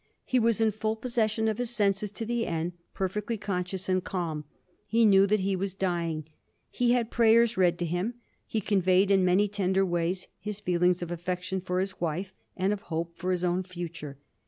He 0.25 0.39
was 0.39 0.59
in 0.59 0.71
full 0.71 0.95
possession 0.95 1.47
of 1.47 1.59
his 1.59 1.69
senses 1.69 2.09
to 2.09 2.25
the 2.25 2.47
end, 2.47 2.73
per 2.91 3.07
fectly 3.07 3.39
conscious 3.39 3.87
and 3.87 4.03
calm. 4.03 4.45
He 4.87 5.05
knew 5.05 5.27
that 5.27 5.41
he 5.41 5.55
was 5.55 5.75
dying; 5.75 6.27
he 6.71 6.93
had 6.93 7.11
prayers 7.11 7.55
read 7.55 7.77
to 7.77 7.85
him; 7.85 8.15
he 8.47 8.61
conveyed 8.61 9.11
in 9.11 9.23
many 9.23 9.47
tender 9.47 9.85
ways 9.85 10.27
his 10.39 10.59
feelings 10.59 11.03
of 11.03 11.11
affection 11.11 11.61
for 11.61 11.79
his 11.79 12.01
wife, 12.01 12.33
and 12.57 12.73
of 12.73 12.81
hope 12.89 13.15
for 13.15 13.29
his 13.29 13.43
own 13.43 13.61
future. 13.61 14.17